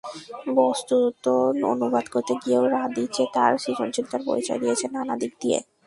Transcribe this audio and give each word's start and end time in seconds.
বস্তুত, 0.57 1.23
অনুবাদ 1.71 2.05
করতে 2.13 2.33
গিয়েও 2.41 2.65
রাদিচে 2.75 3.23
তাঁর 3.35 3.51
সৃজনশীলতার 3.63 4.21
পরিচয় 4.27 4.59
দিয়েছেন 4.63 4.89
নানা 4.95 5.15
দিক 5.21 5.31
দিয়ে। 5.41 5.59